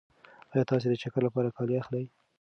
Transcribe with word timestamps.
ایا 0.53 0.63
تاسې 0.69 0.87
د 0.89 0.93
چکر 1.01 1.21
لپاره 1.27 1.53
کالي 1.57 1.75
اخلئ؟ 1.81 2.05